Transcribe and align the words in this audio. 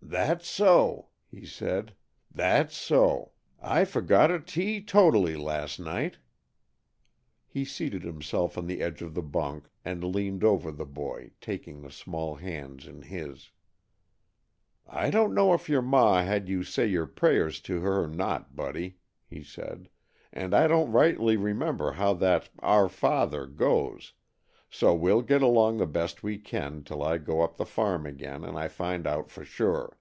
"That's 0.00 0.48
so!" 0.48 1.08
he 1.30 1.44
said. 1.44 1.94
"That's 2.32 2.74
so! 2.74 3.32
I 3.60 3.84
forgot 3.84 4.30
it 4.30 4.46
teetotally 4.46 5.36
last 5.36 5.78
night." 5.78 6.16
He 7.46 7.66
seated 7.66 8.04
himself 8.04 8.56
on 8.56 8.66
the 8.66 8.80
edge 8.80 9.02
of 9.02 9.12
the 9.12 9.22
bunk 9.22 9.68
and 9.84 10.02
leaned 10.02 10.42
over 10.44 10.72
the 10.72 10.86
boy, 10.86 11.32
taking 11.42 11.82
the 11.82 11.90
small 11.90 12.36
hands 12.36 12.86
in 12.86 13.02
his. 13.02 13.50
"I 14.88 15.10
don't 15.10 15.34
know 15.34 15.52
if 15.52 15.68
your 15.68 15.82
ma 15.82 16.22
had 16.22 16.48
you 16.48 16.64
say 16.64 16.86
your 16.86 17.06
prayers 17.06 17.60
to 17.62 17.80
her 17.80 18.04
or 18.04 18.08
not, 18.08 18.56
Buddy," 18.56 18.96
he 19.26 19.42
said, 19.44 19.90
"and 20.32 20.54
I 20.54 20.68
don't 20.68 20.90
rightly 20.90 21.36
remember 21.36 21.92
how 21.92 22.14
that 22.14 22.48
'Our 22.60 22.88
Father' 22.88 23.44
goes, 23.46 24.14
so 24.70 24.94
we'll 24.94 25.22
get 25.22 25.42
along 25.42 25.76
the 25.76 25.86
best 25.86 26.22
we 26.22 26.38
can 26.38 26.82
'til 26.82 27.02
I 27.02 27.16
go 27.18 27.42
up 27.42 27.52
to 27.56 27.58
the 27.58 27.66
farm 27.66 28.06
again 28.06 28.42
and 28.44 28.58
I 28.58 28.68
find 28.68 29.06
out 29.06 29.30
for 29.30 29.44
sure. 29.44 29.96